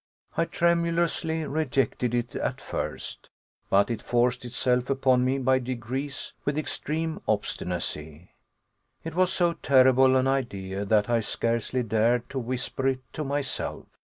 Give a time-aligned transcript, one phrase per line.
[0.35, 3.29] I tremulously rejected it at first,
[3.69, 8.31] but it forced itself upon me by degrees with extreme obstinacy.
[9.03, 13.85] It was so terrible an idea that I scarcely dared to whisper it to myself.